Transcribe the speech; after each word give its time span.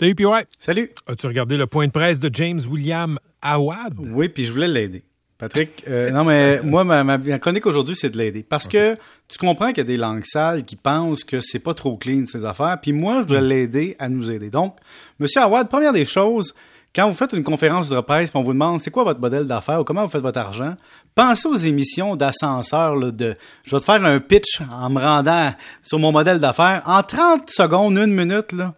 Salut, 0.00 0.14
PY. 0.14 0.24
Salut. 0.58 0.90
As-tu 1.08 1.26
regardé 1.26 1.58
le 1.58 1.66
point 1.66 1.86
de 1.86 1.92
presse 1.92 2.20
de 2.20 2.30
James 2.32 2.62
William 2.70 3.18
Awad? 3.42 3.92
Oui, 3.98 4.30
puis 4.30 4.46
je 4.46 4.52
voulais 4.54 4.66
l'aider. 4.66 5.04
Patrick, 5.36 5.84
euh, 5.88 6.10
non 6.10 6.24
mais 6.24 6.62
moi 6.62 6.84
ma, 6.84 7.04
ma 7.04 7.18
chronique 7.38 7.66
aujourd'hui 7.66 7.94
c'est 7.94 8.08
de 8.08 8.16
l'aider 8.16 8.42
parce 8.42 8.66
que 8.66 8.96
tu 9.28 9.36
comprends 9.36 9.68
qu'il 9.68 9.78
y 9.78 9.80
a 9.80 9.84
des 9.84 9.98
langues 9.98 10.24
sales 10.24 10.64
qui 10.64 10.76
pensent 10.76 11.22
que 11.22 11.42
c'est 11.42 11.58
pas 11.58 11.74
trop 11.74 11.98
clean 11.98 12.24
ces 12.24 12.46
affaires, 12.46 12.78
puis 12.80 12.94
moi 12.94 13.16
je 13.16 13.20
voudrais 13.20 13.42
l'aider 13.42 13.94
à 13.98 14.08
nous 14.08 14.30
aider. 14.30 14.48
Donc, 14.48 14.74
Monsieur 15.18 15.42
Awad, 15.42 15.68
première 15.68 15.92
des 15.92 16.06
choses, 16.06 16.54
quand 16.94 17.06
vous 17.06 17.14
faites 17.14 17.34
une 17.34 17.44
conférence 17.44 17.90
de 17.90 18.00
presse, 18.00 18.30
on 18.32 18.42
vous 18.42 18.54
demande 18.54 18.80
c'est 18.80 18.90
quoi 18.90 19.04
votre 19.04 19.20
modèle 19.20 19.46
d'affaires 19.46 19.82
ou 19.82 19.84
comment 19.84 20.04
vous 20.04 20.10
faites 20.10 20.22
votre 20.22 20.40
argent, 20.40 20.76
pensez 21.14 21.46
aux 21.46 21.56
émissions 21.56 22.16
d'ascenseur 22.16 23.12
de 23.12 23.36
je 23.64 23.76
vais 23.76 23.80
te 23.80 23.84
faire 23.84 24.02
un 24.02 24.18
pitch 24.18 24.62
en 24.72 24.88
me 24.88 24.98
rendant 24.98 25.52
sur 25.82 25.98
mon 25.98 26.10
modèle 26.10 26.38
d'affaires 26.38 26.80
en 26.86 27.02
30 27.02 27.50
secondes, 27.50 27.98
une 27.98 28.14
minute 28.14 28.52
là. 28.52 28.72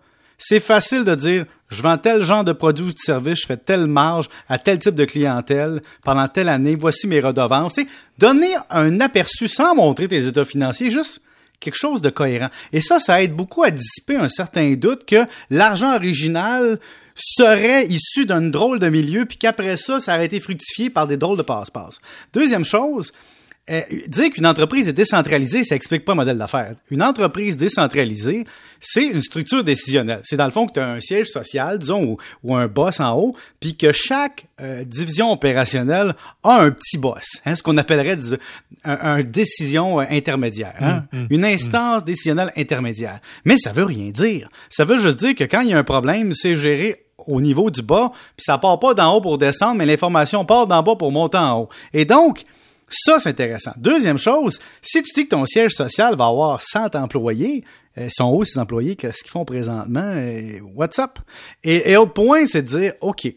C'est 0.44 0.58
facile 0.58 1.04
de 1.04 1.14
dire 1.14 1.46
je 1.70 1.82
vends 1.82 1.96
tel 1.96 2.22
genre 2.22 2.42
de 2.42 2.52
produit 2.52 2.86
ou 2.86 2.92
de 2.92 2.98
service, 2.98 3.42
je 3.42 3.46
fais 3.46 3.56
telle 3.56 3.86
marge 3.86 4.28
à 4.48 4.58
tel 4.58 4.80
type 4.80 4.96
de 4.96 5.04
clientèle 5.04 5.80
pendant 6.02 6.26
telle 6.26 6.48
année, 6.48 6.74
voici 6.74 7.06
mes 7.06 7.20
redevances. 7.20 7.76
Donner 8.18 8.56
un 8.68 9.00
aperçu 9.00 9.46
sans 9.46 9.76
montrer 9.76 10.08
tes 10.08 10.26
états 10.26 10.44
financiers, 10.44 10.90
juste 10.90 11.22
quelque 11.60 11.76
chose 11.76 12.02
de 12.02 12.10
cohérent. 12.10 12.48
Et 12.72 12.80
ça, 12.80 12.98
ça 12.98 13.22
aide 13.22 13.34
beaucoup 13.34 13.62
à 13.62 13.70
dissiper 13.70 14.16
un 14.16 14.28
certain 14.28 14.74
doute 14.74 15.04
que 15.04 15.24
l'argent 15.48 15.94
original 15.94 16.80
serait 17.14 17.86
issu 17.86 18.26
d'un 18.26 18.42
drôle 18.42 18.80
de 18.80 18.88
milieu, 18.88 19.26
puis 19.26 19.38
qu'après 19.38 19.76
ça, 19.76 20.00
ça 20.00 20.16
aurait 20.16 20.26
été 20.26 20.40
fructifié 20.40 20.90
par 20.90 21.06
des 21.06 21.16
drôles 21.16 21.38
de 21.38 21.42
passe-passe. 21.42 22.00
Deuxième 22.32 22.64
chose, 22.64 23.12
euh, 23.70 23.80
dire 24.08 24.30
qu'une 24.30 24.46
entreprise 24.46 24.88
est 24.88 24.92
décentralisée, 24.92 25.62
ça 25.62 25.76
explique 25.76 26.04
pas 26.04 26.12
le 26.12 26.16
modèle 26.16 26.36
d'affaires. 26.36 26.74
Une 26.90 27.00
entreprise 27.00 27.56
décentralisée, 27.56 28.44
c'est 28.80 29.06
une 29.06 29.22
structure 29.22 29.62
décisionnelle. 29.62 30.18
C'est 30.24 30.36
dans 30.36 30.46
le 30.46 30.50
fond 30.50 30.66
que 30.66 30.72
tu 30.72 30.80
as 30.80 30.88
un 30.88 31.00
siège 31.00 31.28
social, 31.28 31.78
disons, 31.78 32.16
ou, 32.42 32.56
un 32.56 32.66
boss 32.66 32.98
en 32.98 33.16
haut, 33.16 33.36
puis 33.60 33.76
que 33.76 33.92
chaque 33.92 34.46
euh, 34.60 34.82
division 34.82 35.30
opérationnelle 35.30 36.16
a 36.42 36.60
un 36.60 36.72
petit 36.72 36.98
boss, 36.98 37.24
hein, 37.46 37.54
ce 37.54 37.62
qu'on 37.62 37.76
appellerait 37.76 38.18
un, 38.82 39.22
décision 39.22 40.00
euh, 40.00 40.06
intermédiaire, 40.10 40.74
hein, 40.80 41.04
mmh, 41.12 41.18
mmh, 41.18 41.26
une 41.30 41.44
instance 41.44 42.04
décisionnelle 42.04 42.50
intermédiaire. 42.56 43.20
Mais 43.44 43.56
ça 43.58 43.70
veut 43.70 43.84
rien 43.84 44.10
dire. 44.10 44.48
Ça 44.70 44.84
veut 44.84 44.98
juste 44.98 45.20
dire 45.20 45.36
que 45.36 45.44
quand 45.44 45.60
il 45.60 45.68
y 45.68 45.72
a 45.72 45.78
un 45.78 45.84
problème, 45.84 46.32
c'est 46.32 46.56
géré 46.56 47.06
au 47.28 47.40
niveau 47.40 47.70
du 47.70 47.82
bas, 47.82 48.10
puis 48.36 48.44
ça 48.44 48.58
part 48.58 48.80
pas 48.80 48.94
d'en 48.94 49.14
haut 49.14 49.20
pour 49.20 49.38
descendre, 49.38 49.76
mais 49.76 49.86
l'information 49.86 50.44
part 50.44 50.66
d'en 50.66 50.82
bas 50.82 50.96
pour 50.96 51.12
monter 51.12 51.38
en 51.38 51.60
haut. 51.60 51.68
Et 51.92 52.04
donc, 52.04 52.44
ça, 52.92 53.18
c'est 53.18 53.30
intéressant. 53.30 53.72
Deuxième 53.76 54.18
chose, 54.18 54.60
si 54.80 55.02
tu 55.02 55.12
dis 55.14 55.24
que 55.24 55.30
ton 55.30 55.46
siège 55.46 55.72
social 55.72 56.16
va 56.16 56.26
avoir 56.26 56.60
100 56.60 56.94
employés, 56.94 57.64
euh, 57.98 58.08
sont 58.10 58.24
hauts 58.24 58.44
ces 58.44 58.58
employés, 58.58 58.96
qu'est-ce 58.96 59.22
qu'ils 59.22 59.30
font 59.30 59.44
présentement? 59.44 60.00
Euh, 60.14 60.60
what's 60.74 60.98
up? 60.98 61.18
Et, 61.62 61.90
et 61.90 61.96
autre 61.96 62.14
point, 62.14 62.46
c'est 62.46 62.62
de 62.62 62.68
dire, 62.68 62.94
OK, 63.00 63.28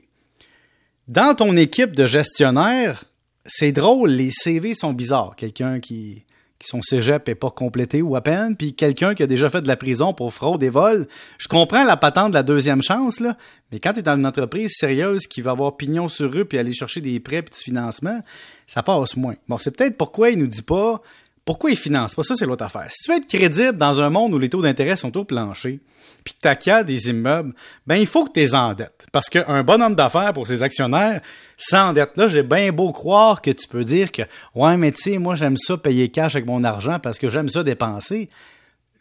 dans 1.08 1.36
ton 1.36 1.56
équipe 1.58 1.96
de 1.96 2.06
gestionnaires, 2.06 3.04
c'est 3.46 3.72
drôle, 3.72 4.12
les 4.12 4.32
CV 4.32 4.74
sont 4.74 4.94
bizarres. 4.94 5.36
Quelqu'un 5.36 5.80
qui, 5.80 6.24
qui 6.60 6.68
son 6.68 6.82
cégep 6.82 7.28
n'est 7.28 7.36
pas 7.36 7.50
complété 7.50 8.02
ou 8.02 8.16
à 8.16 8.22
peine, 8.22 8.56
puis 8.56 8.74
quelqu'un 8.74 9.14
qui 9.14 9.24
a 9.24 9.28
déjà 9.28 9.50
fait 9.50 9.62
de 9.62 9.68
la 9.68 9.76
prison 9.76 10.14
pour 10.14 10.34
fraude 10.34 10.64
et 10.64 10.70
vol. 10.70 11.08
Je 11.38 11.48
comprends 11.48 11.84
la 11.84 11.98
patente 11.98 12.30
de 12.30 12.36
la 12.36 12.44
deuxième 12.44 12.82
chance, 12.82 13.20
là, 13.20 13.38
mais 13.72 13.80
quand 13.80 13.94
tu 13.94 14.00
es 14.00 14.02
dans 14.02 14.16
une 14.16 14.26
entreprise 14.26 14.74
sérieuse 14.76 15.28
qui 15.28 15.42
va 15.42 15.52
avoir 15.52 15.76
pignon 15.76 16.08
sur 16.08 16.32
rue 16.32 16.46
puis 16.46 16.58
aller 16.58 16.74
chercher 16.74 17.02
des 17.02 17.20
prêts 17.20 17.38
et 17.38 17.42
du 17.42 17.58
financement, 17.58 18.22
ça 18.68 18.84
passe 18.84 19.18
moins. 19.18 19.36
Bon, 19.48 19.58
c'est 19.58 19.76
peut-être 19.76 19.98
pourquoi 19.98 20.30
il 20.30 20.40
nous 20.40 20.48
dit 20.48 20.62
pas 20.64 21.02
pourquoi 21.46 21.70
il 21.70 21.78
finance 21.78 22.16
pas? 22.16 22.24
Ça, 22.24 22.36
c'est 22.36 22.46
l'autre 22.46 22.66
affaire. 22.66 22.88
Si 22.90 23.04
tu 23.04 23.12
veux 23.12 23.18
être 23.18 23.28
crédible 23.28 23.78
dans 23.78 24.02
un 24.02 24.10
monde 24.10 24.34
où 24.34 24.40
les 24.40 24.50
taux 24.50 24.64
d'intérêt 24.64 24.96
sont 24.96 25.16
au 25.16 25.24
plancher, 25.24 25.80
puis 26.24 26.34
que 26.34 26.40
t'acquiers 26.40 26.84
des 26.84 27.08
immeubles, 27.08 27.54
ben 27.86 27.96
il 27.96 28.08
faut 28.08 28.26
que 28.26 28.32
tu 28.32 28.40
les 28.40 28.56
endettes. 28.56 29.06
Parce 29.12 29.30
qu'un 29.30 29.64
bonhomme 29.64 29.94
d'affaires 29.94 30.34
pour 30.34 30.48
ses 30.48 30.64
actionnaires 30.64 31.22
s'endette. 31.56 32.18
Là, 32.18 32.28
j'ai 32.28 32.42
bien 32.42 32.72
beau 32.72 32.92
croire 32.92 33.44
que 33.44 33.52
tu 33.52 33.68
peux 33.68 33.84
dire 33.84 34.12
que 34.12 34.24
Ouais, 34.56 34.76
mais 34.76 34.92
tu 34.92 35.04
sais, 35.04 35.18
moi 35.20 35.36
j'aime 35.36 35.56
ça 35.56 35.78
payer 35.78 36.10
cash 36.10 36.36
avec 36.36 36.48
mon 36.48 36.64
argent 36.64 37.00
parce 37.00 37.20
que 37.20 37.30
j'aime 37.30 37.48
ça 37.48 37.64
dépenser. 37.64 38.30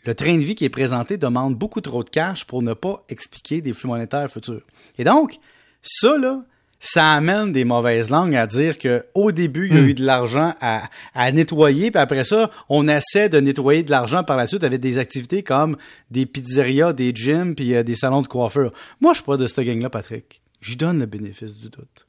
Le 0.04 0.14
train 0.14 0.34
de 0.36 0.42
vie 0.42 0.54
qui 0.54 0.66
est 0.66 0.70
présenté 0.70 1.16
demande 1.16 1.54
beaucoup 1.54 1.80
trop 1.80 2.04
de 2.04 2.10
cash 2.10 2.44
pour 2.44 2.62
ne 2.62 2.74
pas 2.74 3.02
expliquer 3.08 3.62
des 3.62 3.72
flux 3.72 3.88
monétaires 3.88 4.30
futurs. 4.30 4.60
Et 4.98 5.04
donc, 5.04 5.38
ça, 5.80 6.18
là, 6.18 6.42
ça 6.80 7.12
amène 7.12 7.52
des 7.52 7.64
mauvaises 7.64 8.10
langues 8.10 8.36
à 8.36 8.46
dire 8.46 8.78
que 8.78 9.04
au 9.14 9.32
début, 9.32 9.68
il 9.68 9.74
y 9.74 9.78
a 9.78 9.82
hmm. 9.82 9.88
eu 9.88 9.94
de 9.94 10.04
l'argent 10.04 10.54
à, 10.60 10.90
à, 11.14 11.32
nettoyer, 11.32 11.90
puis 11.90 12.00
après 12.00 12.24
ça, 12.24 12.50
on 12.68 12.88
essaie 12.88 13.28
de 13.28 13.40
nettoyer 13.40 13.82
de 13.82 13.90
l'argent 13.90 14.22
par 14.22 14.36
la 14.36 14.46
suite 14.46 14.64
avec 14.64 14.80
des 14.80 14.98
activités 14.98 15.42
comme 15.42 15.76
des 16.10 16.26
pizzerias, 16.26 16.92
des 16.92 17.12
gyms, 17.14 17.54
puis 17.54 17.74
euh, 17.74 17.82
des 17.82 17.96
salons 17.96 18.22
de 18.22 18.28
coiffure. 18.28 18.72
Moi, 19.00 19.12
je 19.12 19.18
suis 19.18 19.24
pas 19.24 19.36
de 19.36 19.46
cette 19.46 19.64
gang-là, 19.64 19.90
Patrick. 19.90 20.42
Je 20.60 20.76
donne 20.76 20.98
le 20.98 21.06
bénéfice 21.06 21.56
du 21.56 21.68
doute. 21.68 22.06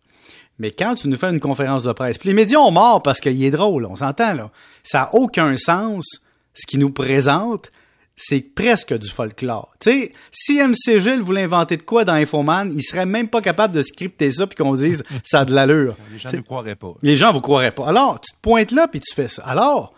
Mais 0.59 0.71
quand 0.71 0.95
tu 0.95 1.07
nous 1.07 1.17
fais 1.17 1.29
une 1.29 1.39
conférence 1.39 1.83
de 1.83 1.91
presse, 1.91 2.17
puis 2.17 2.29
les 2.29 2.35
médias 2.35 2.59
ont 2.59 2.71
mort 2.71 3.03
parce 3.03 3.19
qu'il 3.19 3.43
est 3.43 3.51
drôle, 3.51 3.85
on 3.85 3.95
s'entend 3.95 4.33
là, 4.33 4.51
ça 4.83 5.03
a 5.03 5.13
aucun 5.13 5.57
sens 5.57 6.21
ce 6.53 6.65
qu'il 6.65 6.79
nous 6.79 6.91
présente, 6.91 7.71
c'est 8.17 8.41
presque 8.41 8.97
du 8.97 9.09
folklore. 9.09 9.73
Tu 9.79 9.91
sais, 9.91 10.13
si 10.31 10.61
MC 10.61 10.99
Gilles 10.99 11.21
voulait 11.21 11.43
inventer 11.43 11.77
de 11.77 11.81
quoi 11.81 12.05
dans 12.05 12.13
Infoman, 12.13 12.71
il 12.73 12.81
serait 12.81 13.05
même 13.05 13.27
pas 13.27 13.41
capable 13.41 13.73
de 13.73 13.81
scripter 13.81 14.31
ça 14.31 14.47
puis 14.47 14.55
qu'on 14.55 14.75
dise 14.75 15.03
ça 15.23 15.41
a 15.41 15.45
de 15.45 15.53
l'allure. 15.53 15.95
Les 16.11 16.19
gens 16.19 16.31
ne 16.31 16.41
croiraient 16.41 16.75
pas. 16.75 16.93
Les 17.01 17.15
gens 17.15 17.33
vous 17.33 17.41
croiraient 17.41 17.71
pas. 17.71 17.87
Alors, 17.87 18.21
tu 18.21 18.31
te 18.31 18.37
pointes 18.41 18.71
là 18.71 18.87
puis 18.87 19.01
tu 19.01 19.13
fais 19.13 19.27
ça. 19.27 19.43
Alors, 19.43 19.93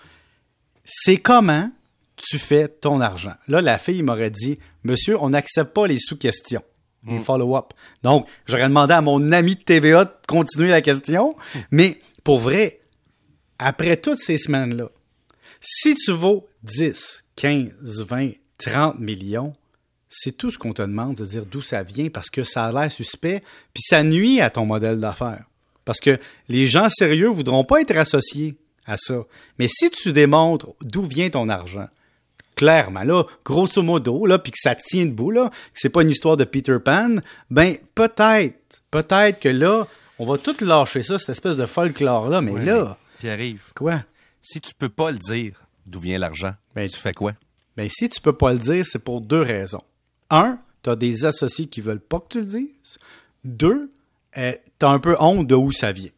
c'est 0.83 1.17
comment 1.17 1.69
tu 2.15 2.39
fais 2.39 2.67
ton 2.67 3.01
argent? 3.01 3.35
Là, 3.47 3.61
la 3.61 3.77
fille 3.77 4.01
m'aurait 4.01 4.31
dit, 4.31 4.57
monsieur, 4.83 5.21
on 5.21 5.29
n'accepte 5.29 5.73
pas 5.73 5.85
les 5.85 5.99
sous-questions. 5.99 6.63
Les 7.07 7.19
mm. 7.19 7.21
follow-up. 7.21 7.73
Donc, 8.01 8.27
j'aurais 8.47 8.67
demandé 8.67 8.93
à 8.93 9.01
mon 9.01 9.31
ami 9.31 9.55
de 9.55 9.61
TVA 9.61 10.05
de 10.05 10.11
continuer 10.27 10.69
la 10.69 10.81
question. 10.81 11.35
Mm. 11.37 11.59
Mais 11.71 11.99
pour 12.23 12.39
vrai, 12.39 12.79
après 13.59 13.97
toutes 13.97 14.17
ces 14.17 14.37
semaines-là, 14.37 14.89
si 15.61 15.95
tu 15.95 16.11
vaux 16.11 16.47
10, 16.63 17.23
15, 17.35 17.71
20, 17.81 18.31
30 18.57 18.99
millions, 18.99 19.53
c'est 20.09 20.31
tout 20.31 20.51
ce 20.51 20.57
qu'on 20.57 20.73
te 20.73 20.81
demande, 20.81 21.15
de 21.15 21.25
dire 21.25 21.45
d'où 21.45 21.61
ça 21.61 21.83
vient 21.83 22.09
parce 22.09 22.29
que 22.29 22.43
ça 22.43 22.65
a 22.65 22.71
l'air 22.71 22.91
suspect, 22.91 23.43
puis 23.73 23.83
ça 23.83 24.03
nuit 24.03 24.41
à 24.41 24.49
ton 24.49 24.65
modèle 24.65 24.99
d'affaires. 24.99 25.43
Parce 25.85 25.99
que 25.99 26.19
les 26.49 26.65
gens 26.65 26.89
sérieux 26.89 27.29
voudront 27.29 27.63
pas 27.63 27.81
être 27.81 27.95
associés 27.95 28.55
à 28.85 28.97
ça. 28.97 29.25
Mais 29.59 29.67
si 29.67 29.89
tu 29.89 30.13
démontres 30.13 30.67
d'où 30.81 31.03
vient 31.03 31.29
ton 31.29 31.49
argent, 31.49 31.87
clairement, 32.55 33.03
là, 33.03 33.23
grosso 33.45 33.81
modo, 33.83 34.25
là, 34.25 34.39
puis 34.39 34.51
que 34.51 34.57
ça 34.59 34.75
tient 34.75 35.05
debout, 35.05 35.31
là, 35.31 35.49
que 35.49 35.79
c'est 35.79 35.89
pas 35.89 36.01
une 36.01 36.09
histoire 36.09 36.37
de 36.37 36.43
Peter 36.43 36.77
Pan, 36.83 37.17
ben 37.51 37.75
peut-être, 37.95 38.81
peut-être 38.91 39.39
que 39.39 39.49
là, 39.49 39.87
on 40.19 40.25
va 40.25 40.37
tout 40.37 40.55
lâcher 40.61 41.03
ça, 41.03 41.19
cette 41.19 41.29
espèce 41.29 41.55
de 41.55 41.65
folklore-là, 41.65 42.41
mais 42.41 42.65
là... 42.65 42.97
Puis 43.19 43.29
arrive. 43.29 43.61
Quoi? 43.75 44.03
Si 44.49 44.61
tu 44.61 44.73
peux 44.73 44.87
pas 44.87 45.11
le 45.11 45.17
dire, 45.17 45.61
d'où 45.85 45.99
vient 45.99 46.17
l'argent, 46.17 46.53
ben, 46.73 46.87
tu 46.87 46.95
fais 46.95 47.11
quoi? 47.11 47.33
Ben, 47.75 47.89
si 47.91 48.07
tu 48.07 48.21
peux 48.21 48.31
pas 48.31 48.53
le 48.53 48.59
dire, 48.59 48.85
c'est 48.85 49.03
pour 49.03 49.19
deux 49.19 49.41
raisons. 49.41 49.83
Un, 50.29 50.57
tu 50.83 50.89
as 50.89 50.95
des 50.95 51.25
associés 51.25 51.65
qui 51.65 51.81
veulent 51.81 51.99
pas 51.99 52.21
que 52.21 52.29
tu 52.29 52.39
le 52.39 52.45
dises. 52.45 52.97
Deux, 53.43 53.91
euh, 54.37 54.53
tu 54.79 54.85
as 54.85 54.89
un 54.89 54.99
peu 54.99 55.17
honte 55.19 55.47
de 55.47 55.55
où 55.55 55.73
ça 55.73 55.91
vient. 55.91 56.11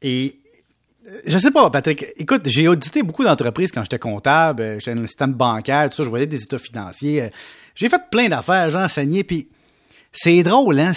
Et 0.00 0.38
euh, 1.08 1.20
je 1.26 1.38
sais 1.38 1.50
pas, 1.50 1.68
Patrick. 1.70 2.06
Écoute, 2.18 2.42
j'ai 2.44 2.68
audité 2.68 3.02
beaucoup 3.02 3.24
d'entreprises 3.24 3.72
quand 3.72 3.82
j'étais 3.82 3.98
comptable, 3.98 4.62
euh, 4.62 4.78
j'étais 4.78 4.94
dans 4.94 5.00
le 5.00 5.08
système 5.08 5.32
bancaire, 5.32 5.90
tout 5.90 5.96
ça, 5.96 6.02
je 6.04 6.08
voyais 6.08 6.28
des 6.28 6.44
états 6.44 6.58
financiers. 6.58 7.32
J'ai 7.74 7.88
fait 7.88 8.02
plein 8.12 8.28
d'affaires, 8.28 8.70
j'ai 8.70 8.78
enseigné, 8.78 9.24
puis 9.24 9.48
c'est 10.12 10.44
drôle, 10.44 10.78
hein? 10.78 10.92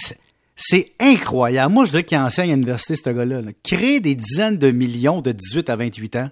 C'est 0.56 0.94
incroyable. 1.00 1.74
Moi, 1.74 1.86
je 1.86 1.90
voudrais 1.92 2.04
qu'il 2.04 2.18
enseigne 2.18 2.52
à 2.52 2.56
l'université, 2.56 2.96
ce 2.96 3.10
gars-là. 3.10 3.42
Créer 3.64 4.00
des 4.00 4.16
dizaines 4.16 4.58
de 4.58 4.72
millions 4.72 5.22
de 5.22 5.32
18 5.32 5.70
à 5.70 5.76
28 5.76 6.16
ans. 6.16 6.30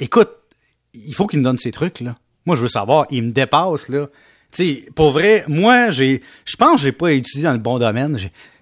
Écoute, 0.00 0.30
il 0.92 1.14
faut 1.14 1.26
qu'il 1.26 1.38
me 1.38 1.44
donne 1.44 1.58
ces 1.58 1.72
trucs, 1.72 2.00
là. 2.00 2.16
Moi, 2.44 2.56
je 2.56 2.62
veux 2.62 2.68
savoir, 2.68 3.06
il 3.10 3.24
me 3.24 3.30
dépasse, 3.32 3.88
là. 3.88 4.06
Tu 4.50 4.64
sais, 4.64 4.88
pour 4.94 5.10
vrai, 5.10 5.44
moi, 5.48 5.90
j'ai, 5.90 6.22
je 6.44 6.56
pense 6.56 6.76
que 6.76 6.82
j'ai 6.82 6.92
pas 6.92 7.12
étudié 7.12 7.42
dans 7.42 7.52
le 7.52 7.58
bon 7.58 7.78
domaine. 7.78 8.18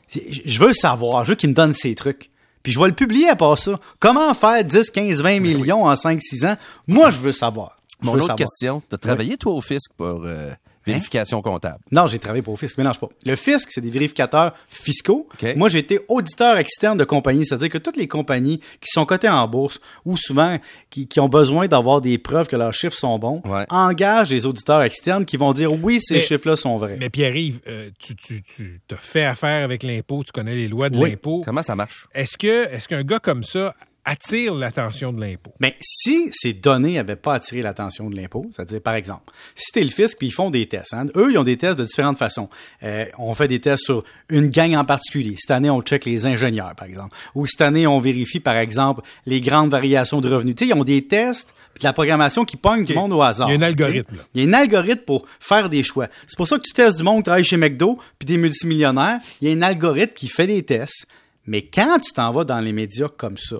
Je 0.08 0.58
veux 0.58 0.72
savoir, 0.72 1.24
je 1.24 1.30
veux 1.30 1.36
qu'il 1.36 1.50
me 1.50 1.54
donne 1.54 1.72
ces 1.72 1.94
trucs. 1.94 2.30
Puis 2.62 2.72
je 2.72 2.80
vais 2.80 2.88
le 2.88 2.94
publier 2.94 3.28
à 3.28 3.36
part 3.36 3.56
ça. 3.58 3.78
Comment 4.00 4.34
faire 4.34 4.64
10, 4.64 4.90
15, 4.90 5.22
20 5.22 5.40
millions 5.40 5.86
en 5.86 5.94
5, 5.94 6.20
6 6.20 6.44
ans? 6.44 6.56
Moi, 6.88 7.12
je 7.12 7.18
veux 7.18 7.30
savoir. 7.30 7.76
Mon 8.02 8.14
autre 8.14 8.34
question, 8.34 8.82
tu 8.88 8.94
as 8.94 8.98
travaillé, 8.98 9.36
toi, 9.36 9.52
au 9.52 9.60
fisc 9.60 9.92
pour 9.96 10.22
euh, 10.24 10.50
Vérification 10.86 11.42
comptable. 11.42 11.78
Non, 11.90 12.06
j'ai 12.06 12.18
travaillé 12.18 12.42
pour 12.42 12.54
le 12.54 12.58
fisc. 12.58 12.78
Mélange 12.78 13.00
pas. 13.00 13.08
Le 13.24 13.34
fisc, 13.34 13.68
c'est 13.70 13.80
des 13.80 13.90
vérificateurs 13.90 14.52
fiscaux. 14.68 15.28
Moi, 15.56 15.68
j'ai 15.68 15.80
été 15.80 16.00
auditeur 16.08 16.56
externe 16.56 16.96
de 16.96 17.04
compagnies, 17.04 17.44
c'est-à-dire 17.44 17.68
que 17.68 17.78
toutes 17.78 17.96
les 17.96 18.08
compagnies 18.08 18.58
qui 18.80 18.88
sont 18.88 19.04
cotées 19.04 19.28
en 19.28 19.46
bourse 19.48 19.80
ou 20.04 20.16
souvent 20.16 20.58
qui, 20.90 21.08
ont 21.18 21.28
besoin 21.28 21.66
d'avoir 21.66 22.00
des 22.00 22.18
preuves 22.18 22.46
que 22.46 22.56
leurs 22.56 22.74
chiffres 22.74 22.96
sont 22.96 23.18
bons 23.18 23.42
engagent 23.70 24.30
des 24.30 24.46
auditeurs 24.46 24.82
externes 24.82 25.24
qui 25.24 25.36
vont 25.36 25.52
dire 25.52 25.72
oui, 25.72 25.98
ces 26.00 26.20
chiffres-là 26.20 26.56
sont 26.56 26.76
vrais. 26.76 26.96
Mais 26.98 27.10
Pierre-Yves, 27.10 27.60
euh, 27.66 27.90
tu, 27.98 28.14
tu, 28.16 28.42
tu 28.42 28.80
as 28.92 28.98
fait 28.98 29.24
affaire 29.24 29.64
avec 29.64 29.82
l'impôt, 29.82 30.22
tu 30.24 30.32
connais 30.32 30.54
les 30.54 30.68
lois 30.68 30.90
de 30.90 30.98
l'impôt. 30.98 31.42
Comment 31.44 31.62
ça 31.62 31.74
marche? 31.74 32.06
Est-ce 32.14 32.36
que 32.36 32.68
est-ce 32.72 32.88
qu'un 32.88 33.02
gars 33.02 33.18
comme 33.18 33.42
ça 33.42 33.74
attire 34.06 34.54
l'attention 34.54 35.12
de 35.12 35.20
l'impôt. 35.20 35.52
Mais 35.58 35.76
si 35.80 36.30
ces 36.32 36.52
données 36.52 36.94
n'avaient 36.94 37.16
pas 37.16 37.34
attiré 37.34 37.60
l'attention 37.60 38.08
de 38.08 38.16
l'impôt, 38.16 38.46
c'est-à-dire, 38.54 38.80
par 38.80 38.94
exemple, 38.94 39.32
si 39.56 39.72
t'es 39.72 39.82
le 39.82 39.90
fisc 39.90 40.16
puis 40.16 40.28
ils 40.28 40.32
font 40.32 40.50
des 40.50 40.66
tests, 40.66 40.94
hein, 40.94 41.06
eux, 41.16 41.32
ils 41.32 41.38
ont 41.38 41.44
des 41.44 41.56
tests 41.58 41.76
de 41.76 41.84
différentes 41.84 42.16
façons. 42.16 42.48
Euh, 42.84 43.04
on 43.18 43.34
fait 43.34 43.48
des 43.48 43.60
tests 43.60 43.84
sur 43.84 44.04
une 44.28 44.46
gang 44.46 44.76
en 44.76 44.84
particulier. 44.84 45.34
Cette 45.36 45.50
année, 45.50 45.68
on 45.68 45.82
check 45.82 46.04
les 46.04 46.24
ingénieurs, 46.26 46.74
par 46.76 46.86
exemple. 46.86 47.16
Ou 47.34 47.46
cette 47.46 47.60
année, 47.60 47.86
on 47.86 47.98
vérifie, 47.98 48.38
par 48.38 48.56
exemple, 48.56 49.02
les 49.26 49.40
grandes 49.40 49.70
variations 49.70 50.20
de 50.20 50.32
revenus. 50.32 50.54
Tu 50.54 50.64
sais, 50.64 50.70
ils 50.70 50.78
ont 50.78 50.84
des 50.84 51.06
tests 51.06 51.52
puis 51.74 51.82
de 51.82 51.88
la 51.88 51.92
programmation 51.92 52.46
qui 52.46 52.56
pogne 52.56 52.84
du 52.84 52.94
monde 52.94 53.12
au 53.12 53.20
hasard. 53.20 53.50
Il 53.50 53.52
y 53.52 53.56
a 53.56 53.58
un 53.58 53.68
algorithme. 53.68 54.16
Il 54.34 54.42
y 54.42 54.46
a 54.46 54.48
un 54.48 54.52
algorithme 54.54 55.02
pour 55.04 55.26
faire 55.40 55.68
des 55.68 55.82
choix. 55.82 56.06
C'est 56.26 56.36
pour 56.36 56.48
ça 56.48 56.56
que 56.56 56.62
tu 56.62 56.72
testes 56.72 56.96
du 56.96 57.02
monde 57.02 57.18
qui 57.18 57.24
travaille 57.24 57.44
chez 57.44 57.58
McDo 57.58 57.98
puis 58.18 58.24
des 58.24 58.38
multimillionnaires. 58.38 59.18
Il 59.40 59.48
y 59.48 59.52
a 59.52 59.54
un 59.54 59.62
algorithme 59.62 60.14
qui 60.14 60.28
fait 60.28 60.46
des 60.46 60.62
tests. 60.62 61.06
Mais 61.44 61.62
quand 61.62 61.98
tu 61.98 62.12
t'en 62.12 62.30
vas 62.30 62.44
dans 62.44 62.60
les 62.60 62.72
médias 62.72 63.08
comme 63.08 63.36
ça, 63.36 63.56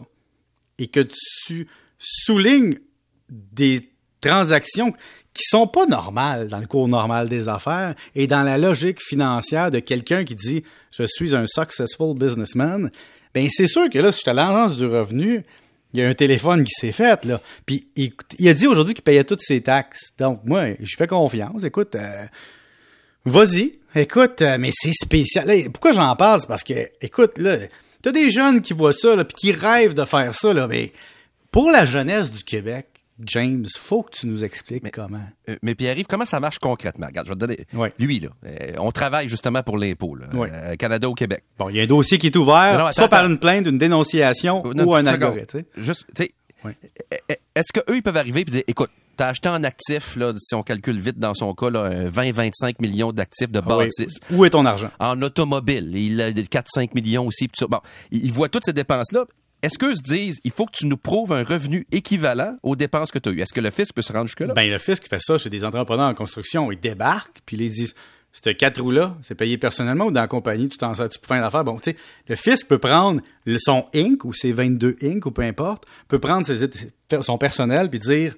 et 0.79 0.89
que 0.89 1.01
tu 1.47 1.69
soulignes 1.99 2.79
des 3.29 3.91
transactions 4.21 4.93
qui 5.35 5.43
sont 5.45 5.67
pas 5.67 5.87
normales 5.87 6.49
dans 6.49 6.59
le 6.59 6.67
cours 6.67 6.89
normal 6.89 7.29
des 7.29 7.49
affaires 7.49 7.95
et 8.15 8.27
dans 8.27 8.43
la 8.43 8.59
logique 8.59 9.01
financière 9.01 9.71
de 9.71 9.81
quelqu'un 9.81 10.25
qui 10.25 10.35
dit 10.35 10.65
je 10.97 11.05
suis 11.07 11.35
un 11.35 11.45
successful 11.47 12.17
businessman, 12.17 12.91
ben 13.35 13.49
c'est 13.51 13.67
sûr 13.67 13.91
que 13.91 13.99
là 13.99 14.13
si 14.13 14.19
je 14.19 14.23
suis 14.23 14.31
à 14.31 14.35
l'agence 14.35 14.77
du 14.77 14.87
revenu, 14.87 15.45
il 15.93 16.01
y 16.01 16.03
a 16.03 16.09
un 16.09 16.15
téléphone 16.15 16.65
qui 16.65 16.73
s'est 16.73 16.93
fait 16.93 17.25
là. 17.25 17.41
Puis 17.65 17.89
il, 17.97 18.49
a 18.49 18.55
dit 18.55 18.67
aujourd'hui 18.67 18.95
qu'il 18.95 19.05
payait 19.05 19.25
toutes 19.25 19.41
ses 19.41 19.63
taxes. 19.63 20.13
Donc 20.19 20.41
moi, 20.45 20.75
je 20.81 20.97
fais 20.97 21.07
confiance. 21.07 21.65
Écoute, 21.65 21.95
euh, 21.95 22.27
Vas-y. 23.27 23.81
Écoute, 23.97 24.41
euh, 24.43 24.57
mais 24.57 24.71
c'est 24.73 24.93
spécial. 24.93 25.49
Pourquoi 25.73 25.91
j'en 25.91 26.15
parle? 26.15 26.41
Parce 26.47 26.63
que, 26.63 26.75
écoute, 27.01 27.39
là, 27.39 27.59
t'as 28.07 28.13
des 28.13 28.31
jeunes 28.31 28.61
qui 28.63 28.73
voient 28.73 28.93
ça, 28.93 29.17
là, 29.17 29.25
puis 29.25 29.35
qui 29.35 29.51
rêvent 29.53 29.95
de 29.95 30.05
faire 30.05 30.33
ça, 30.33 30.55
là, 30.55 30.69
mais 30.69 30.93
pour 31.51 31.73
la 31.73 31.85
jeunesse 31.85 32.31
du 32.31 32.45
Québec, 32.45 32.87
James, 33.25 33.65
faut 33.79 34.03
que 34.05 34.11
tu 34.13 34.27
nous 34.29 34.45
expliques 34.45 34.89
comment. 34.93 35.27
Euh, 35.49 35.57
mais 35.63 35.75
Pierre-Yves, 35.75 36.07
comment 36.07 36.25
ça 36.27 36.39
marche 36.39 36.61
concrètement? 36.61 37.07
Regarde, 37.09 37.27
je 37.27 37.33
vais 37.33 37.35
te 37.37 37.41
donner. 37.41 37.67
Ouais. 37.73 37.93
Lui, 37.99 38.21
là, 38.21 38.29
euh, 38.47 38.75
on 38.79 38.93
travaille 38.93 39.27
justement 39.27 39.63
pour 39.65 39.77
l'impôt, 39.77 40.17
Ouais. 40.35 40.51
euh, 40.53 40.77
Canada 40.77 41.09
au 41.09 41.15
Québec. 41.15 41.43
Bon, 41.59 41.69
il 41.69 41.77
y 41.77 41.81
a 41.81 41.83
un 41.83 41.87
dossier 41.87 42.19
qui 42.19 42.27
est 42.29 42.37
ouvert, 42.37 42.75
Non, 42.75 42.79
non, 42.79 42.85
attends, 42.87 42.93
soit 42.93 43.09
par 43.09 43.27
une 43.27 43.39
plainte, 43.39 43.67
une 43.67 43.79
dénonciation 43.79 44.63
Non, 44.75 44.85
ou 44.85 44.95
un 44.95 45.05
algorithme. 45.07 45.63
Juste, 45.77 46.07
tu 46.15 46.25
sais, 46.25 46.33
Ouais. 46.65 46.77
e- 47.13 47.33
e- 47.33 47.37
est-ce 47.57 47.73
qu'eux, 47.73 47.97
ils 47.97 48.03
peuvent 48.03 48.17
arriver 48.19 48.43
et 48.43 48.45
dire, 48.45 48.63
écoute, 48.69 48.91
t'as 49.17 49.29
acheté 49.29 49.49
en 49.49 49.63
actifs, 49.65 50.17
là, 50.17 50.33
si 50.39 50.55
on 50.55 50.63
calcule 50.63 51.01
vite 51.01 51.19
dans 51.19 51.35
son 51.35 51.55
cas, 51.55 51.71
là, 51.71 52.09
20-25 52.11 52.77
millions 52.81 53.13
d'actifs 53.13 53.51
de 53.51 53.61
Ah 53.61 53.77
oui. 53.79 53.85
bâtisses. 53.87 54.19
Où 54.31 54.45
est 54.45 54.51
ton 54.51 54.65
argent? 54.65 54.91
En 54.99 55.21
automobile, 55.23 55.97
il 55.97 56.21
a 56.21 56.31
4-5 56.31 56.91
millions 56.95 57.27
aussi. 57.27 57.49
Bon, 57.69 57.81
ils 58.11 58.33
voient 58.33 58.49
toutes 58.49 58.65
ces 58.65 58.73
dépenses-là. 58.73 59.25
Est-ce 59.63 59.79
qu'eux 59.79 59.97
se 59.97 60.03
disent, 60.03 60.39
il 60.45 60.51
faut 60.51 60.67
que 60.67 60.73
tu 60.77 60.87
nous 60.87 60.99
prouves 60.99 61.33
un 61.33 61.43
revenu 61.43 61.87
équivalent 61.91 62.57
aux 62.63 62.77
dépenses 62.77 63.11
que 63.11 63.19
tu 63.19 63.31
as 63.31 63.33
eues? 63.33 63.41
Est-ce 63.41 63.53
que 63.55 63.61
le 63.61 63.71
fisc 63.71 63.93
peut 63.95 64.03
se 64.03 64.13
rendre 64.13 64.27
jusque-là? 64.27 64.53
Ben, 64.55 64.69
le 64.69 64.79
fisc 64.79 65.09
fait 65.09 65.21
ça 65.21 65.39
chez 65.39 65.49
des 65.51 65.65
entrepreneurs 65.65 66.09
en 66.09 66.15
construction. 66.15 66.71
Ils 66.71 66.79
débarquent, 66.79 67.41
puis 67.47 67.57
ils 67.57 67.69
disent 67.73 67.95
ce 68.33 68.51
quatre 68.51 68.83
roues-là, 68.83 69.17
c'est 69.23 69.35
payé 69.35 69.57
personnellement 69.57 70.05
ou 70.07 70.11
dans 70.11 70.21
la 70.21 70.29
compagnie, 70.29 70.69
tu 70.69 70.77
t'en 70.77 70.95
sers, 70.95 71.09
tu 71.09 71.19
peux 71.19 71.27
faire 71.27 71.39
une 71.39 71.43
affaire. 71.45 71.65
Bon, 71.65 71.77
tu 71.79 71.91
sais, 71.93 71.97
le 72.29 72.37
fisc 72.37 72.69
peut 72.69 72.77
prendre 72.79 73.23
le, 73.47 73.57
son 73.59 73.87
Inc. 73.95 74.27
ou 74.27 74.35
ses 74.35 74.53
22 74.53 74.97
Inc. 75.03 75.25
ou 75.25 75.31
peu 75.31 75.41
importe, 75.43 75.85
peut 76.07 76.19
prendre 76.19 76.47
ses, 76.47 76.69
son 77.23 77.39
personnel 77.39 77.89
puis 77.89 77.99
dire 77.99 78.37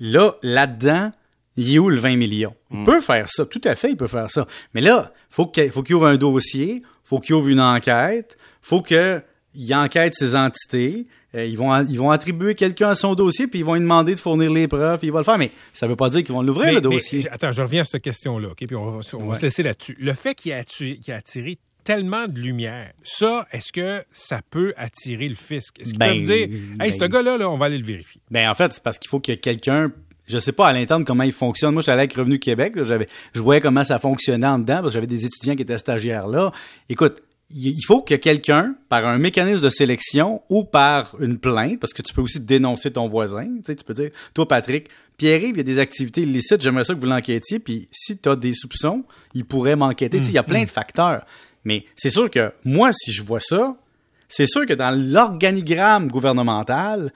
là, 0.00 0.34
là-dedans, 0.42 1.12
il 1.56 1.74
est 1.74 1.78
où 1.78 1.88
le 1.88 1.96
20 1.98 2.16
millions? 2.16 2.54
Il 2.72 2.84
peut 2.84 3.00
faire 3.00 3.28
ça, 3.28 3.46
tout 3.46 3.60
à 3.64 3.74
fait, 3.74 3.90
il 3.90 3.96
peut 3.96 4.06
faire 4.08 4.30
ça. 4.30 4.46
Mais 4.74 4.80
là, 4.80 5.12
faut 5.30 5.46
qu'il 5.46 5.70
faut 5.70 5.82
qu'il 5.82 5.94
ouvre 5.94 6.06
un 6.06 6.16
dossier, 6.16 6.82
faut 7.04 7.20
qu'il 7.20 7.34
ouvre 7.36 7.48
une 7.48 7.60
enquête, 7.60 8.36
faut 8.62 8.82
que 8.82 9.22
il 9.54 9.72
enquête 9.74 10.14
ses 10.14 10.34
entités, 10.34 11.06
euh, 11.36 11.44
ils 11.44 11.56
vont 11.56 11.72
ils 11.84 11.96
vont 11.98 12.10
attribuer 12.10 12.56
quelqu'un 12.56 12.88
à 12.88 12.94
son 12.96 13.14
dossier 13.14 13.46
puis 13.46 13.60
ils 13.60 13.64
vont 13.64 13.74
lui 13.74 13.80
demander 13.80 14.14
de 14.14 14.18
fournir 14.18 14.50
les 14.52 14.66
preuves, 14.66 14.98
puis 14.98 15.08
il 15.08 15.12
va 15.12 15.20
le 15.20 15.24
faire 15.24 15.38
mais 15.38 15.52
ça 15.72 15.86
veut 15.86 15.94
pas 15.94 16.08
dire 16.10 16.22
qu'ils 16.24 16.34
vont 16.34 16.42
l'ouvrir 16.42 16.68
le 16.72 16.80
mais, 16.80 16.80
dossier. 16.80 17.28
attends, 17.30 17.52
je 17.52 17.62
reviens 17.62 17.82
à 17.82 17.84
cette 17.84 18.02
question-là, 18.02 18.48
OK? 18.48 18.66
Puis 18.66 18.74
on, 18.74 18.90
va- 18.90 19.00
on 19.14 19.18
va 19.18 19.24
Ouais. 19.26 19.34
se 19.36 19.42
laisser 19.42 19.62
là-dessus. 19.62 19.96
Le 20.00 20.12
fait 20.14 20.34
qu'il 20.34 20.52
a, 20.52 20.64
qu'il 20.64 20.98
a 21.12 21.14
attiré 21.16 21.58
tellement 21.84 22.26
de 22.26 22.38
lumière, 22.40 22.92
ça, 23.02 23.46
est-ce 23.52 23.72
que 23.72 24.02
ça 24.12 24.40
peut 24.50 24.72
attirer 24.76 25.28
le 25.28 25.34
fisc? 25.34 25.78
Est-ce 25.78 25.90
qu'ils 25.90 25.98
Ben, 25.98 26.14
peuvent 26.14 26.22
dire, 26.22 26.34
hey, 26.48 26.60
ben- 26.78 26.92
ce 26.92 27.04
gars-là, 27.04 27.36
là, 27.38 27.50
on 27.50 27.58
va 27.58 27.66
aller 27.66 27.78
le 27.78 27.84
vérifier? 27.84 28.20
Ben 28.30 28.48
en 28.48 28.54
fait, 28.54 28.72
c'est 28.72 28.82
parce 28.82 28.98
qu'il 28.98 29.08
faut 29.10 29.22
ait 29.28 29.36
quelqu'un. 29.36 29.92
Je 30.26 30.38
sais 30.38 30.52
pas 30.52 30.68
à 30.68 30.72
l'interne 30.72 31.04
comment 31.04 31.22
il 31.22 31.32
fonctionne. 31.32 31.74
Moi, 31.74 31.82
j'allais 31.82 32.00
avec 32.00 32.14
Revenu 32.14 32.38
Québec. 32.38 32.72
j'avais, 32.82 33.08
je 33.34 33.40
voyais 33.40 33.60
comment 33.60 33.84
ça 33.84 33.98
fonctionnait 33.98 34.46
en 34.46 34.58
dedans 34.58 34.76
parce 34.76 34.86
que 34.88 34.92
j'avais 34.94 35.06
des 35.06 35.26
étudiants 35.26 35.54
qui 35.54 35.62
étaient 35.62 35.76
stagiaires 35.76 36.26
là. 36.26 36.50
Écoute, 36.88 37.20
il 37.50 37.84
faut 37.86 38.00
que 38.00 38.14
quelqu'un, 38.14 38.74
par 38.88 39.06
un 39.06 39.18
mécanisme 39.18 39.62
de 39.62 39.68
sélection 39.68 40.40
ou 40.48 40.64
par 40.64 41.14
une 41.20 41.38
plainte, 41.38 41.78
parce 41.78 41.92
que 41.92 42.00
tu 42.00 42.14
peux 42.14 42.22
aussi 42.22 42.40
dénoncer 42.40 42.90
ton 42.90 43.06
voisin. 43.06 43.44
Tu 43.44 43.60
sais, 43.64 43.76
tu 43.76 43.84
peux 43.84 43.92
dire, 43.94 44.10
toi 44.32 44.48
Patrick, 44.48 44.88
Pierre-Yves, 45.18 45.50
il 45.50 45.56
y 45.58 45.60
a 45.60 45.64
des 45.64 45.78
activités 45.78 46.22
illicites. 46.22 46.62
J'aimerais 46.62 46.84
ça 46.84 46.94
que 46.94 47.00
vous 47.00 47.06
l'enquêtiez. 47.06 47.58
Puis 47.58 47.86
si 47.92 48.16
tu 48.18 48.28
as 48.28 48.34
des 48.36 48.54
soupçons, 48.54 49.04
il 49.34 49.44
pourrait 49.44 49.76
m'enquêter. 49.76 50.16
Tu 50.18 50.24
sais, 50.24 50.30
il 50.30 50.34
y 50.34 50.38
a 50.38 50.42
plein 50.42 50.64
de 50.64 50.68
facteurs. 50.70 51.24
Mais 51.64 51.84
c'est 51.96 52.10
sûr 52.10 52.30
que 52.30 52.52
moi, 52.64 52.92
si 52.92 53.12
je 53.12 53.22
vois 53.22 53.40
ça, 53.40 53.76
c'est 54.28 54.46
sûr 54.46 54.66
que 54.66 54.74
dans 54.74 54.90
l'organigramme 54.90 56.08
gouvernemental, 56.08 57.12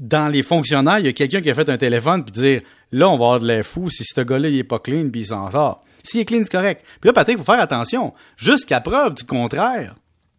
dans 0.00 0.28
les 0.28 0.42
fonctionnaires, 0.42 0.98
il 0.98 1.06
y 1.06 1.08
a 1.08 1.12
quelqu'un 1.12 1.40
qui 1.40 1.50
a 1.50 1.54
fait 1.54 1.68
un 1.68 1.76
téléphone 1.76 2.24
puis 2.24 2.32
dire 2.32 2.62
là, 2.92 3.08
on 3.08 3.16
va 3.16 3.24
avoir 3.24 3.40
de 3.40 3.46
l'air 3.46 3.64
fou 3.64 3.90
si 3.90 4.04
ce 4.04 4.20
gars-là, 4.20 4.48
il 4.48 4.58
est 4.58 4.64
pas 4.64 4.78
clean 4.78 5.10
puis 5.10 5.22
il 5.22 5.26
s'en 5.26 5.50
sort. 5.50 5.84
S'il 6.02 6.20
est 6.20 6.24
clean, 6.24 6.40
c'est 6.42 6.52
correct. 6.52 6.84
Puis 7.00 7.08
là, 7.08 7.12
Patrick, 7.12 7.36
il 7.36 7.44
faut 7.44 7.52
faire 7.52 7.60
attention. 7.60 8.14
Jusqu'à 8.36 8.80
preuve 8.80 9.14
du 9.14 9.24
contraire, 9.24 9.94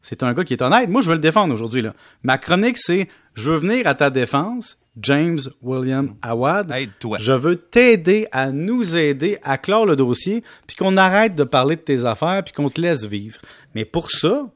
c'est 0.09 0.23
un 0.23 0.33
gars 0.33 0.43
qui 0.43 0.53
est 0.53 0.63
honnête. 0.63 0.89
Moi, 0.89 1.03
je 1.03 1.07
veux 1.07 1.13
le 1.13 1.19
défendre 1.19 1.53
aujourd'hui. 1.53 1.83
là. 1.83 1.93
Ma 2.23 2.39
chronique, 2.39 2.79
c'est 2.79 3.07
je 3.35 3.51
veux 3.51 3.57
venir 3.57 3.85
à 3.85 3.93
ta 3.93 4.09
défense, 4.09 4.79
James 4.99 5.39
William 5.61 6.15
Awad. 6.23 6.71
Aide-toi. 6.71 7.19
Je 7.21 7.33
veux 7.33 7.57
t'aider 7.57 8.27
à 8.31 8.51
nous 8.51 8.95
aider 8.95 9.37
à 9.43 9.59
clore 9.59 9.85
le 9.85 9.95
dossier, 9.95 10.43
puis 10.65 10.75
qu'on 10.75 10.97
arrête 10.97 11.35
de 11.35 11.43
parler 11.43 11.75
de 11.75 11.81
tes 11.81 12.05
affaires, 12.05 12.43
puis 12.43 12.53
qu'on 12.53 12.71
te 12.71 12.81
laisse 12.81 13.05
vivre. 13.05 13.39
Mais 13.75 13.85
pour 13.85 14.09
ça, 14.09 14.47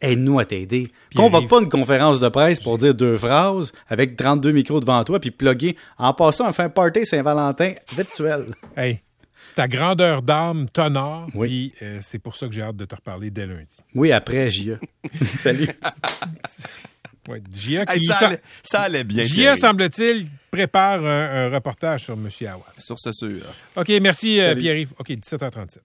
aide-nous 0.00 0.38
à 0.38 0.44
t'aider. 0.44 0.92
Convoque 1.16 1.42
Yves. 1.42 1.48
pas 1.48 1.60
une 1.62 1.68
conférence 1.68 2.20
de 2.20 2.28
presse 2.28 2.60
pour 2.60 2.78
dire 2.78 2.94
deux 2.94 3.16
phrases 3.16 3.72
avec 3.88 4.14
32 4.14 4.52
micros 4.52 4.78
devant 4.78 5.02
toi, 5.02 5.18
puis 5.18 5.32
plugger 5.32 5.76
en 5.98 6.14
passant, 6.14 6.52
fait 6.52 6.62
un 6.62 6.68
party 6.68 7.04
Saint-Valentin 7.04 7.72
virtuel. 7.96 8.54
Hey, 8.76 9.00
ta 9.56 9.66
grandeur 9.66 10.22
d'âme 10.22 10.68
t'honore, 10.72 11.28
Oui. 11.34 11.72
puis 11.78 11.86
euh, 11.86 11.98
c'est 12.02 12.18
pour 12.20 12.36
ça 12.36 12.46
que 12.46 12.52
j'ai 12.52 12.62
hâte 12.62 12.76
de 12.76 12.84
te 12.84 12.94
reparler 12.94 13.30
dès 13.30 13.46
lundi. 13.46 13.72
Oui, 13.94 14.12
après, 14.12 14.50
J.E. 14.50 14.78
Salut. 15.40 15.68
Ouais, 17.28 17.42
Gia 17.52 17.84
qui 17.86 17.94
Hey, 17.98 18.04
ça, 18.04 18.26
allait, 18.28 18.40
ça 18.62 18.80
allait 18.82 19.02
bien. 19.02 19.24
Gia, 19.24 19.56
semble-t-il, 19.56 20.28
prépare 20.48 21.04
un, 21.04 21.46
un 21.46 21.50
reportage 21.50 22.04
sur 22.04 22.14
M. 22.14 22.28
Awad. 22.42 22.62
Sur 22.76 23.00
ce 23.00 23.12
sûr. 23.12 23.40
OK, 23.74 23.88
merci, 24.00 24.40
euh. 24.40 24.54
Pierre-Yves. 24.54 24.92
OK, 24.96 25.08
17h37. 25.10 25.78